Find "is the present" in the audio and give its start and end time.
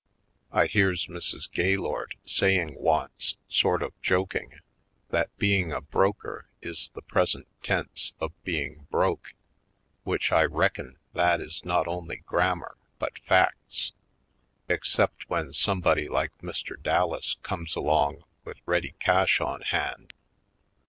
6.59-7.47